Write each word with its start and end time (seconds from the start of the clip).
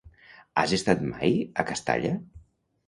Has 0.61 0.73
estat 0.79 1.03
mai 1.11 1.39
a 1.65 1.69
Castalla? 1.71 2.17